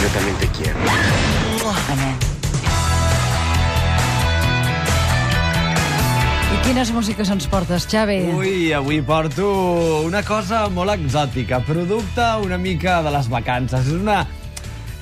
[0.00, 0.78] Yo también te quiero.
[6.54, 8.18] I quines músiques ens portes, Xavi?
[8.36, 13.86] Ui, avui porto una cosa molt exòtica, producte una mica de les vacances.
[13.88, 14.26] És una...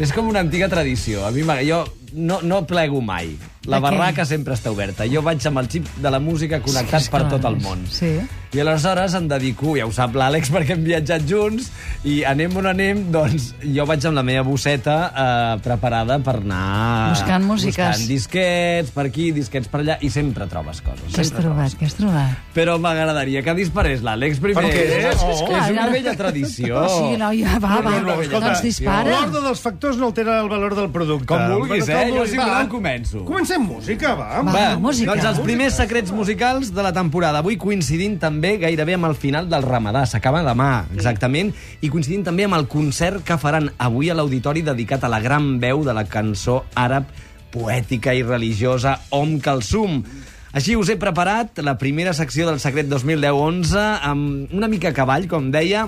[0.01, 1.27] És com una antiga tradició.
[1.27, 1.85] A mi jo
[2.15, 3.37] no, no plego mai.
[3.67, 3.91] La De què?
[3.91, 5.05] barraca sempre està oberta.
[5.07, 7.87] Jo vaig amb el xip de la música connectat Sí, per tot el món.
[7.91, 8.19] sí.
[8.53, 11.71] I aleshores em dedico, ja ho sap l'Àlex, perquè hem viatjat junts,
[12.05, 17.15] i anem on anem, doncs jo vaig amb la meva bosseta eh, preparada per anar...
[17.15, 17.79] Buscant músiques.
[17.79, 21.07] Buscant disquets per aquí, disquets per allà, i sempre trobes coses.
[21.15, 21.79] Què has trobat?
[21.81, 22.43] Què has trobat?
[22.53, 24.67] però m'agradaria que disparés l'Àlex primer.
[24.67, 24.83] Per què?
[25.15, 25.49] És, Oh.
[25.57, 26.83] és una vella tradició.
[26.93, 27.95] Sí, no, ja, va, va.
[27.97, 29.09] No, no, escolta, doncs dispara.
[29.09, 31.31] L'ordre dels factors no altera el valor del producte.
[31.31, 32.05] Com vulguis, Com eh?
[32.11, 32.31] Jo, vulguis.
[32.35, 33.25] si Va, voleu, començo.
[33.25, 34.43] Comencem música, va.
[34.45, 34.67] Va.
[34.83, 35.09] música.
[35.15, 37.41] Doncs els primers secrets musicals de la temporada.
[37.41, 40.05] Avui coincidint també gairebé amb el final del Ramadà.
[40.07, 41.53] S'acaba demà, exactament.
[41.81, 45.59] I coincidint també amb el concert que faran avui a l'auditori dedicat a la gran
[45.63, 47.09] veu de la cançó àrab
[47.53, 50.03] poètica i religiosa Om Kalsum.
[50.53, 55.29] Així us he preparat la primera secció del Secret 2010-11 amb una mica a cavall,
[55.29, 55.87] com deia,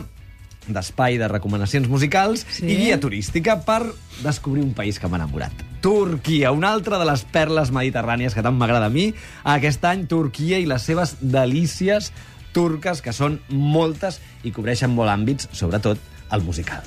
[0.64, 2.64] d'espai de recomanacions musicals Sí.
[2.64, 3.82] i guia turística per
[4.22, 5.52] descobrir un país que m'ha enamorat.
[5.84, 9.10] Turquia, una altra de les perles mediterrànies que tant m'agrada a mi.
[9.44, 12.10] Aquest any, Turquia i les seves delícies
[12.54, 15.98] turques, que són moltes i cobreixen molt àmbits, sobretot
[16.32, 16.82] el musical.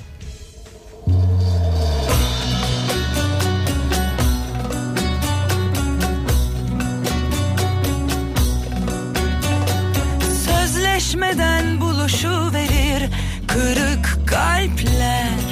[10.44, 13.10] Sözleşmeden buluşu verir
[13.46, 15.48] kırık kalpler.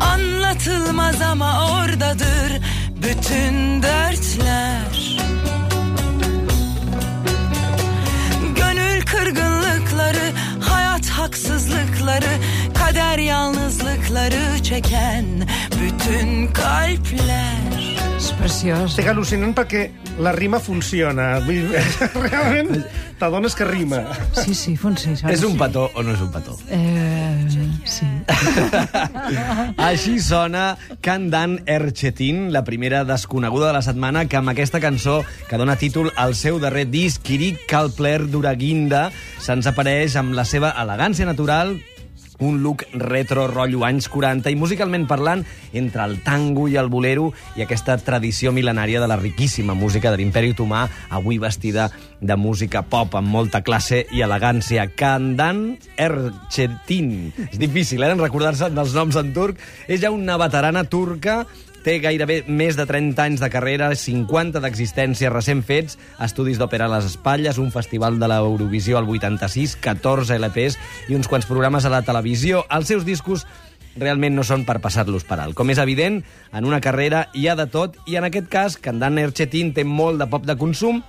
[0.00, 2.60] Anlatılmaz ama oradadır
[3.02, 3.82] bütün
[14.24, 15.24] yalnızlıkları çeken
[15.82, 17.74] bütün kalpler.
[18.18, 18.94] És preciós.
[18.94, 19.88] Estic al·lucinant perquè
[20.22, 21.40] la rima funciona.
[21.44, 21.80] Vull dir,
[22.24, 22.84] Realment,
[23.18, 24.00] t'adones que rima.
[24.32, 25.32] Sí, sí, funciona.
[25.34, 26.54] És un petó o no és un petó?
[26.70, 27.44] Eh,
[27.84, 28.06] sí.
[29.90, 35.20] Així sona Kandan Erchetin, la primera desconeguda de la setmana, que amb aquesta cançó
[35.50, 39.10] que dona títol al seu darrer disc, Kirik Kalpler d'Uraginda,
[39.42, 41.76] se'ns apareix amb la seva elegància natural,
[42.38, 47.30] un look retro rotllo anys 40 i musicalment parlant entre el tango i el bolero
[47.56, 51.90] i aquesta tradició mil·lenària de la riquíssima música de l'imperi otomà avui vestida
[52.20, 54.86] de música pop amb molta classe i elegància.
[54.96, 57.32] Kandan Erchetin.
[57.50, 59.60] És difícil, eh, recordar-se dels noms en turc.
[59.86, 61.44] És ja una veterana turca
[61.84, 66.92] Té gairebé més de 30 anys de carrera, 50 d'existència recent fets, estudis d'òpera a
[66.94, 70.78] les espatlles, un festival de l'Eurovisió al 86, 14 LPs
[71.12, 72.62] i uns quants programes a la televisió.
[72.72, 73.44] Els seus discos
[74.00, 75.52] realment no són per passar-los per alt.
[75.58, 76.22] Com és evident,
[76.56, 80.24] en una carrera hi ha de tot, i en aquest cas, Candan Erchetin té molt
[80.24, 81.02] de pop de consum,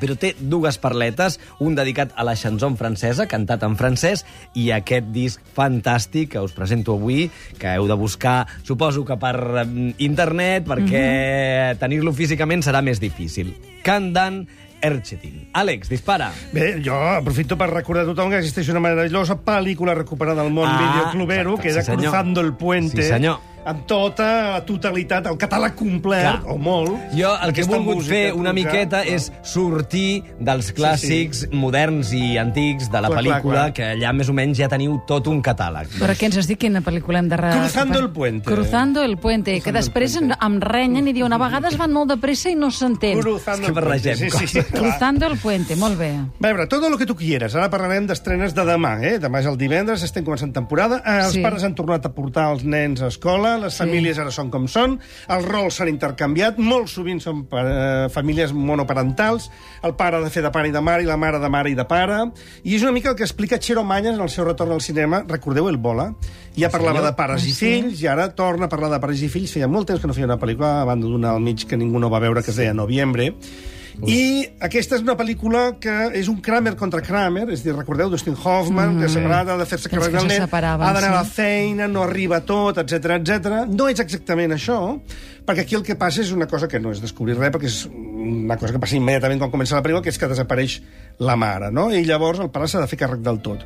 [0.00, 4.24] però té dues perletes, un dedicat a la chanson francesa, cantat en francès,
[4.54, 9.36] i aquest disc fantàstic que us presento avui, que heu de buscar, suposo que per
[9.62, 9.66] eh,
[9.98, 11.78] internet, perquè mm -hmm.
[11.78, 13.54] tenir-lo físicament serà més difícil.
[13.82, 14.46] Candan
[14.80, 15.48] Erchetin.
[15.52, 16.30] Àlex, dispara.
[16.52, 20.68] Bé, jo aprofito per recordar a tothom que existeix una meravellosa pel·lícula recuperada del món
[20.68, 21.92] Ah, videoclubero, exacte, que era sí.
[21.92, 23.02] Cruzando el Puente.
[23.02, 23.55] Sí, senyor.
[23.66, 26.52] Amb tota la totalitat, el catàleg complet, Clar.
[26.52, 26.92] o molt.
[27.18, 29.10] Jo el que he volgut fer una miqueta no?
[29.16, 33.72] és sortir dels clàssics moderns i antics de la Clar, clar, pel·lícula, clar.
[33.74, 35.90] que allà més o menys ja teniu tot un catàleg.
[35.98, 36.58] Però què ens has dit?
[36.62, 37.36] Quina pel·lícula hem de...
[37.42, 38.46] Cruzando el puente.
[38.46, 42.18] Cruzando el puente, que després em, em renyen i diuen a vegades van molt de
[42.22, 43.18] pressa i no s'entén.
[43.20, 44.80] Cruzando el Puente, barregem sí, sí, sí, clar.
[44.82, 46.12] Cruzando el puente, molt bé.
[46.22, 47.54] A veure, tot el que tu quieres.
[47.58, 49.16] Ara parlarem d'estrenes de demà, eh?
[49.22, 51.02] Demà és el divendres, estem començant temporada.
[51.04, 51.42] Eh, els Sí.
[51.42, 53.78] pares han tornat a portar els nens a escola, les Sí.
[53.84, 59.50] famílies ara són com són, els rols s'han intercanviat, molt sovint són eh, famílies monoparentals,
[59.82, 61.70] el pare ha de fer de pare i de mare i la mare de mare
[61.70, 62.30] i de pare,
[62.64, 65.24] i és una mica el que explica Xero Manyes en el seu retorn al cinema.
[65.26, 66.12] Recordeu El Bola?
[66.56, 69.52] Ja parlava de pares i fills, i ara torna a parlar de pares i fills.
[69.52, 71.98] Feia molt temps que no feia una pel·lícula, a banda d'una al mig que ningú
[72.00, 73.34] no va veure, que es deia Noviembre,
[74.04, 78.10] i aquesta és una pel·lícula que és un Kramer contra Kramer, és a dir, recordeu,
[78.12, 79.14] Dustin Hoffman, mm.
[79.16, 82.82] que ha de fer-se que del nen, ha d'anar a la feina, no arriba tot,
[82.82, 83.62] etc etc.
[83.72, 84.78] No és exactament això,
[85.46, 87.82] perquè aquí el que passa és una cosa que no és descobrir res, perquè és
[87.88, 90.80] una cosa que passa immediatament quan comença la pel·lícula, que és que desapareix
[91.24, 91.88] la mare, no?
[91.88, 93.64] I llavors el pare s'ha de fer càrrec del tot.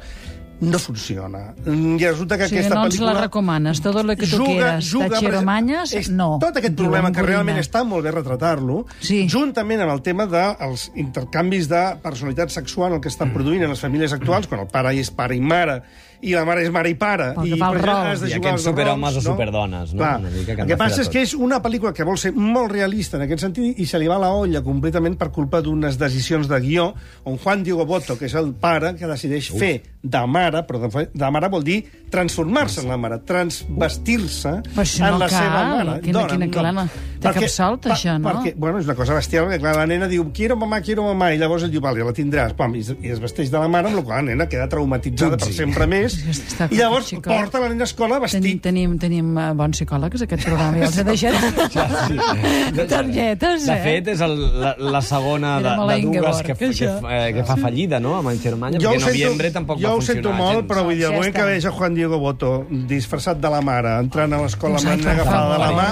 [0.61, 1.55] No funciona.
[1.65, 3.15] Mm, I resulta que O sigui, aquesta no ens pel·lícula...
[3.15, 3.81] la recomanes.
[3.81, 4.85] Todo lo que tu quieras.
[4.93, 6.39] De Chero per- Mañas, és no.
[6.41, 9.27] Tot aquest problema, que realment està molt bé retratar-lo, Sí.
[9.29, 13.81] juntament amb el tema dels intercanvis de personalitat sexual el que estan produint en les
[13.81, 15.83] famílies actuals, quan el pare és pare i mare,
[16.22, 18.06] i la mare és mare i pare, Pel que i fa al rol.
[18.11, 19.99] has de I jugar aquests superhomes rols, o superdones, no?
[20.02, 20.19] Clar.
[20.20, 22.70] Una mica que el que passa és que és una pel·lícula que vol ser molt
[22.72, 26.49] realista en aquest sentit i se li va la olla completament per culpa d'unes decisions
[26.49, 26.94] de guió
[27.25, 31.31] on Juan Diego Boto, que és el pare, que decideix fer de mare, però de,
[31.31, 35.31] mare vol dir transformar-se en la mare, transvestir-se en no la cal.
[35.31, 36.00] seva mare.
[36.00, 36.88] Quina- quina clana.
[37.20, 38.28] Té cap salt, això, no?
[38.31, 41.32] Perquè, bueno, és una cosa bestial, perquè clar, la nena diu quiero mamà, quiero mamà,
[41.34, 43.69] i llavors ell diu, vale, la tindràs, pam, i, es- i es vesteix de la
[43.69, 47.28] mare, amb la qual la nena queda traumatitzada per sempre més, Està i llavors xicot.
[47.32, 50.87] porta la nena a escola Tenim, vestit tenim, tenim uh, bons psicòlegs, aquest programa, i
[50.88, 51.37] els he deixat
[52.88, 53.75] targetes, eh?
[53.75, 56.93] De fet, és el, la, la segona de, de dues que, que, això.
[57.11, 59.94] eh, que fa fallida, no?, amb en Xermanya, Jo perquè sento, noviembre tampoc jo va
[59.94, 60.69] ho sento funcionar molt, gens.
[60.70, 62.52] però vull dir, el Ja moment que veig a Juan Diego Boto
[62.90, 65.88] disfressat de la mare, entrant a l'escola amb la nena per agafada de la mà,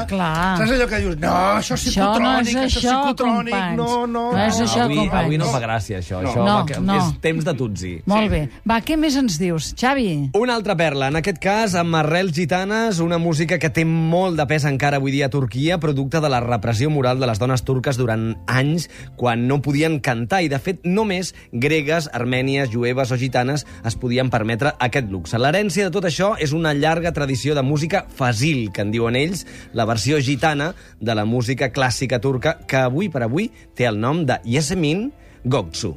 [0.58, 3.53] saps allò que dius, no, això és Això no és psicotrònic, això és això, psicotrònic,
[3.55, 3.76] companys.
[3.76, 5.25] no, no, No és això, avui, companys.
[5.25, 6.23] avui no fa gràcia, això.
[6.23, 6.29] No.
[6.31, 6.97] això No, va que- no.
[6.99, 7.93] És temps de tutsi.
[8.06, 8.49] Molt bé.
[8.69, 10.31] Va, què més ens dius, Xavi?
[10.35, 14.47] Una altra perla, en aquest cas amb arrels gitanes, una música que té molt de
[14.47, 17.97] pes encara avui dia a Turquia, producte de la repressió moral de les dones turques
[17.97, 23.67] durant anys, quan no podien cantar, i de fet només gregues, armènies, jueves o gitanes
[23.85, 25.38] es podien permetre aquest luxe.
[25.38, 29.47] L'herència de tot això és una llarga tradició de música fasil, que en diuen ells,
[29.73, 30.75] la versió gitana
[31.08, 35.08] de la música clàssica turca, que avui per avui té el nom de Yasemin
[35.49, 35.94] Goksu.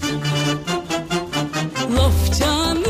[2.02, 2.81] Of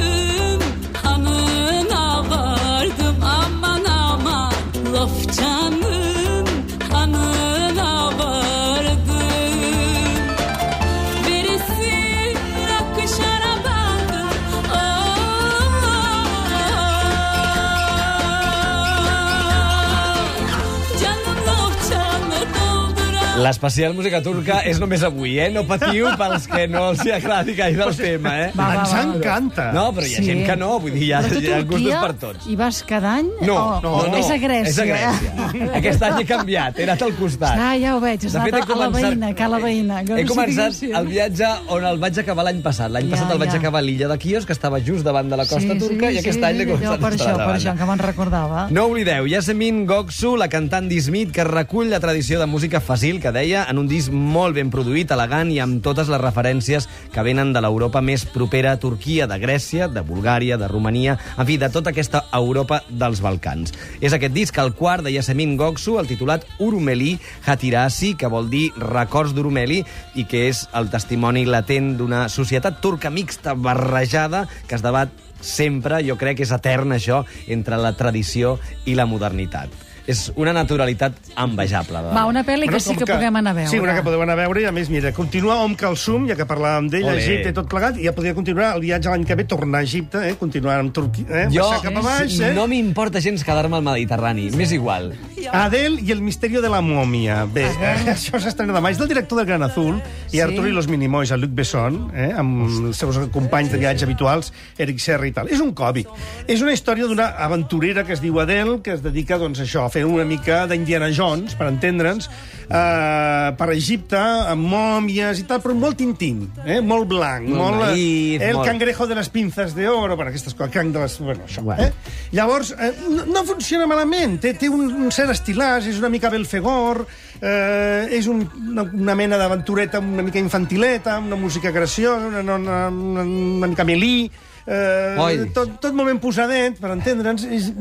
[23.41, 25.47] L'especial música turca és només avui, eh?
[25.49, 28.49] No patiu pels que no els hi agradi gaire el tema, eh?
[28.53, 28.99] Va, va, Ens va.
[29.07, 29.65] encanta.
[29.73, 30.25] No, però hi ha Sí.
[30.27, 32.45] gent que no, vull dir, hi ha, tu hi ha gustos per tots.
[32.47, 33.31] Hi vas cada any?
[33.41, 34.17] No, o, no, no.
[34.19, 34.69] És a Grècia.
[34.69, 35.71] És a Grècia.
[35.79, 37.57] Aquest any he canviat, he anat al costat.
[37.57, 40.03] Ah, ja ho veig, has fet, anat he a la veïna, que a la veïna.
[40.05, 42.91] Que He començat el viatge on el vaig acabar l'any passat.
[42.93, 43.57] L'any Ja, passat el vaig ja.
[43.57, 46.19] acabar a l'illa de Quios, que estava just davant de la costa sí, turca, sí,
[46.19, 48.67] i aquest sí, any l'he començat per a això, per això, que me'n recordava.
[48.69, 53.30] No oblideu, Yasemin Goksu, la cantant d'Izmit, que recull la tradició de música fàcil, que
[53.35, 57.53] deia, en un disc molt ben produït, elegant i amb totes les referències que venen
[57.55, 61.71] de l'Europa més propera a Turquia, de Grècia, de Bulgària, de Romania, en fi, de
[61.73, 63.73] tota aquesta Europa dels Balcans.
[64.01, 68.69] És aquest disc, el quart de Yasemin Goksu, el titulat Urumeli Hatirasi, que vol dir
[68.77, 69.81] records d'Urumeli,
[70.15, 75.11] i que és el testimoni latent d'una societat turca mixta barrejada que es debat
[75.41, 79.90] sempre, jo crec que és etern això, entre la tradició i la modernitat.
[80.11, 82.01] És una naturalitat envejable.
[82.03, 83.71] de Va, una pel·li que sí com que, puguem anar a veure.
[83.71, 86.35] Sí, una que podeu anar a veure, i a més, mira, continua Om Kalsum, ja
[86.39, 87.15] que parlàvem d'ell, a.
[87.21, 89.87] Egipte i tot plegat, i ja podria continuar el viatge l'any que ve, tornar a
[89.87, 90.35] Egipte, eh?
[90.39, 91.47] continuar amb Turquia, eh?
[91.53, 92.51] Jo cap a baix, eh?
[92.57, 95.11] no m'importa gens quedar-me al Mediterrani, m'és igual.
[95.51, 97.45] Adele i el misterio de la mòmia.
[97.51, 98.91] Bé, eh, això s'estrena demà.
[98.91, 99.97] És del director del Gran Azul
[100.31, 100.39] i Sí.
[100.41, 104.51] Artur i los Minimoys, el Luc Besson, eh, amb els seus companys de viatge habituals,
[104.77, 105.49] Eric Serra i tal.
[105.51, 106.07] És un còmic.
[106.47, 109.85] És una història d'una aventurera que es diu Adele, que es dedica doncs, a això,
[109.85, 112.29] a fer una mica d'Indiana Jones, per entendre'ns,
[112.71, 114.17] eh, per Egipte,
[114.51, 118.55] amb mòmies i tal, però molt intim, eh, molt blanc, Molt molt, eh, naïf, el
[118.55, 121.17] molt- cangrejo de les pinzas de oro, bueno, aquestes coses, cranc de les...
[121.19, 121.83] Bueno, això, Bueno.
[121.83, 121.93] eh?
[122.31, 126.29] Llavors, eh, no, no funciona malament, té, té un, un cert estilàs, és una mica
[126.29, 127.05] Belfegor,
[127.41, 132.87] eh, és un, una, una mena d'aventureta una mica infantileta, una música graciosa, una, una,
[132.89, 134.29] una, una mica melí,
[134.65, 135.49] eh, Oi.
[135.53, 137.71] tot, tot moment posadet, per entendre'ns, és...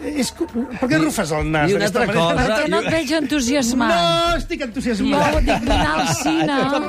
[0.00, 2.36] És, per què rufes el nas I una altra manera?
[2.40, 3.90] Perquè no et veig entusiasmat.
[3.92, 5.34] No, estic Jo entusiasmat.
[5.44, 6.56] dic d'anar al cine.
[6.70, 6.80] Jo.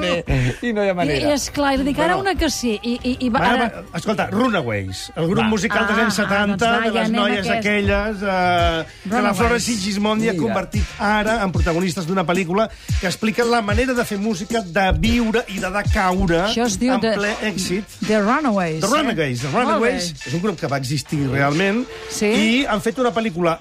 [0.67, 1.33] I no hi ha I, manera.
[1.33, 2.77] és clar, i dic ara una que sí.
[2.81, 3.65] I, i, i va, ara...
[3.91, 5.49] va, escolta, Runaways, el grup Va.
[5.49, 7.51] musical dels Ah, anys 70, ah, doncs va, de les noies aquest.
[7.57, 9.37] aquelles, eh, que la Runaways.
[9.41, 12.69] Flora Sigismondi ha convertit ara en protagonistes d'una pel·lícula
[13.01, 16.77] que explica la manera de fer música, de viure i de de caure Això es
[16.79, 17.85] diu en de- ple èxit.
[18.07, 18.81] The Runaways.
[18.81, 19.41] The Runaways.
[19.41, 20.27] The Molt Runaways bé.
[20.27, 22.25] és un grup que va existir realment Sí.
[22.27, 23.57] i han fet una pel·lícula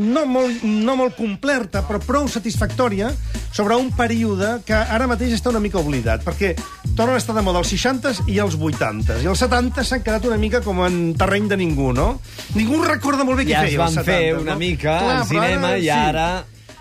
[0.00, 3.10] no molt, no molt completa, però prou satisfactòria
[3.54, 6.54] sobre un període que ara mateix està una mica oblidat, perquè
[6.96, 10.26] tornen a estar de moda els 60s i els 80s, i els 70s s'han quedat
[10.30, 12.14] una mica com en terreny de ningú, no?
[12.56, 14.42] Ningú recorda molt bé què Ja es feia van els 70s, fer no?
[14.48, 15.94] una mica Clar, al cinema i sí.
[15.94, 16.28] ara...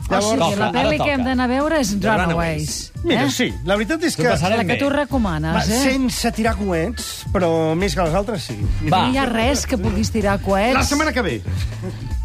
[0.04, 2.74] O sigui, Toca, la pel·li que hem d'anar a veure és The Runaways.
[3.04, 3.32] Mira, eh?
[3.32, 4.28] sí, la veritat és que...
[4.28, 5.80] La que tu Va, recomanes, eh?
[5.92, 8.58] sense tirar coets, però més que les altres sí.
[8.88, 9.06] Va.
[9.08, 10.76] No hi ha res que puguis tirar coets.
[10.76, 11.38] La setmana que ve.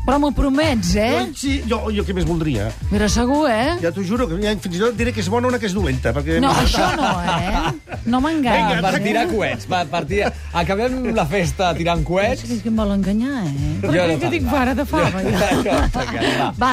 [0.09, 1.27] Però m'ho promets, eh?
[1.37, 2.71] Sí, jo, jo què més voldria?
[2.89, 3.75] Mira, segur, eh?
[3.83, 5.75] Ja t'ho juro, que ja, fins i tot diré que és bona una que és
[5.77, 6.15] dolenta.
[6.17, 6.39] Perquè...
[6.41, 7.99] No, això no, eh?
[8.09, 8.81] No m'enganyis.
[8.87, 10.33] Per tirar coets, per, per tirar...
[10.57, 12.47] Acabem la festa tirant coets.
[12.49, 13.53] És que em vol enganyar, eh?
[13.83, 14.35] Jo Perquè no que tant.
[14.39, 15.79] tinc fara de fava, ja.
[16.41, 16.51] Va.
[16.57, 16.73] Va,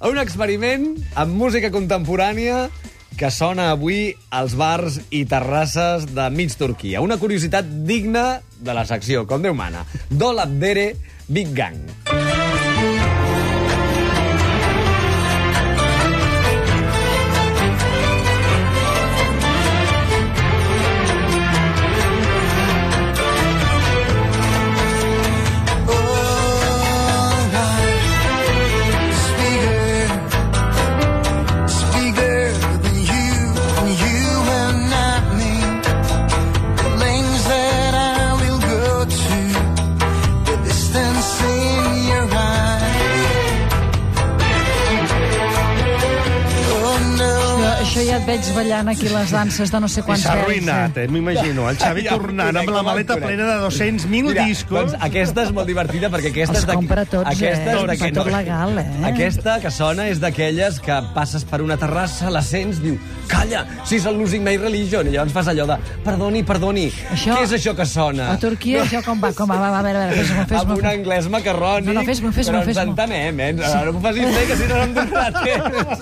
[0.00, 0.10] què?
[0.10, 2.68] Un experiment amb música contemporània
[3.16, 7.00] que sona avui als bars i terrasses de mig Turquia.
[7.00, 9.86] Una curiositat digna de la secció, com Déu mana.
[10.10, 10.96] Dol Abdere
[11.28, 12.05] Big Gang.
[48.56, 51.06] Ballant aquí les danses de no sé I quants s'ha arruïnat, eh?
[51.12, 51.68] M'imagino.
[51.70, 53.26] El Xavi Ja, tornant amb la maleta conec.
[53.28, 54.92] plena de 200.000 Mira, discos.
[54.92, 57.92] Doncs aquesta és molt divertida perquè aquesta Els és compra tots, aquesta eh?
[57.92, 58.86] és Fa tot legal, eh?
[59.10, 62.98] Aquesta que sona és d'aquelles que passes per una terrassa, la sents, diu,
[63.28, 67.36] calla, si és el Losing My Religion, i llavors fas allò de, perdoni, perdoni, Això-
[67.36, 68.30] què és això que sona?
[68.32, 69.32] A Turquia això com va?
[69.36, 69.56] Com va?
[69.60, 70.78] Va, va, a veure, a veure, fes-m'ho, amb fes-m'ho.
[70.78, 72.90] un anglès macarrònic, No, no, fes-m'ho, fes-m'ho, però ens fes-m'ho.
[72.92, 73.52] entenem, eh?
[73.52, 76.00] No, no m'ho facis fer, que si no, no em donarà temps.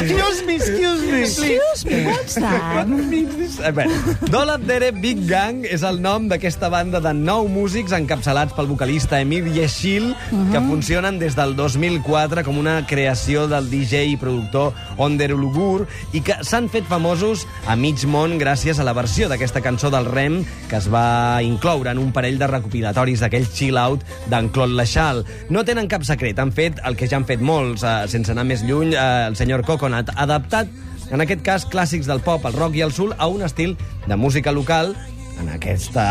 [0.00, 1.20] Excuse me, excuse me.
[1.22, 2.86] Excuse that?
[2.86, 3.86] Eh, bé,
[4.30, 9.20] Dol Abdere Big Gang és el nom d'aquesta banda de nou músics encapçalats pel vocalista
[9.22, 10.12] Emir Yeshil,
[10.52, 16.22] que funcionen des del 2004 com una creació del DJ i productor Onder Ulugur i
[16.26, 20.42] que s'han fet famosos a mig món gràcies a la versió d'aquesta cançó del Rem
[20.70, 25.24] que es va incloure en un parell de recopilatoris d'aquell chill-out d'en Claude Lachal.
[25.50, 28.44] No tenen cap secret, han fet el que ja han fet molts, eh, sense anar
[28.44, 30.68] més lluny, eh, el senyor Coconut, adaptat
[31.10, 34.16] en aquest cas clàssics del pop, el rock i el soul, a un estil de
[34.16, 34.94] música local,
[35.40, 36.06] en aquest eh,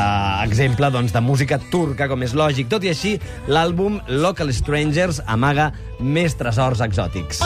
[0.45, 2.69] exemple doncs, de música turca, com és lògic.
[2.71, 3.15] Tot i així,
[3.49, 7.41] l'àlbum Local Strangers amaga més tresors exòtics.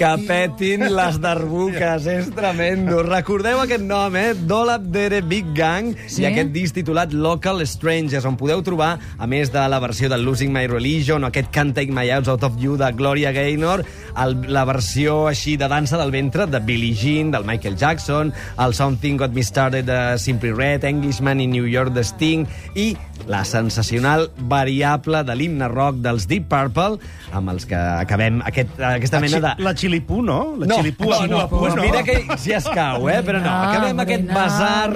[0.00, 3.02] Que petin les darbuques, és tremendo.
[3.04, 4.30] Recordeu aquest nom, eh?
[4.48, 6.22] Dolab Dere Big Gang Sí?
[6.22, 10.16] i aquest disc titulat Local Strangers, on podeu trobar, a més de la versió de
[10.16, 13.84] Losing My Religion o aquest Can't Take My Eyes Out of You de Gloria Gaynor,
[14.16, 18.72] el, la versió així de dansa del ventre de Billie Jean, del Michael Jackson, el
[18.72, 22.94] Something Got Me Started de Simply Red, Englishman in New York de Sting i
[23.28, 26.96] la sensacional variable de l'himne rock dels Deep Purple,
[27.36, 29.52] amb els que acabem aquest, aquesta La, mena de...
[29.62, 30.54] la xilipú, no?
[30.56, 33.22] La No, xilipú, no, no, apua, pues mira que si escau, eh?
[33.26, 34.90] Però no, acabem aquest basar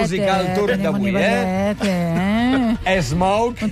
[0.00, 1.74] musical turc d'avui, eh?
[1.84, 3.02] eh?
[3.02, 3.70] Smoke On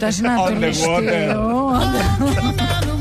[0.61, 2.93] the water.